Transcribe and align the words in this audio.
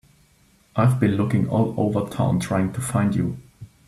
I've 0.75 0.99
been 0.99 1.11
looking 1.11 1.47
all 1.47 1.75
over 1.77 2.09
town 2.09 2.39
trying 2.39 2.73
to 2.73 2.81
find 2.81 3.13
you. 3.15 3.37